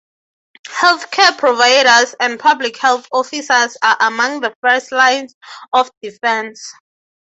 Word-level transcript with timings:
Health 0.67 1.11
care 1.11 1.31
providers 1.33 2.15
and 2.19 2.39
public 2.39 2.75
health 2.77 3.05
officers 3.13 3.77
are 3.83 3.97
among 3.99 4.39
the 4.41 4.51
first 4.63 4.91
lines 4.91 5.35
of 5.73 5.91
defense. 6.01 6.73